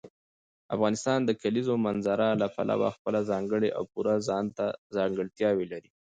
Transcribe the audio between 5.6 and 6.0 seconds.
لري.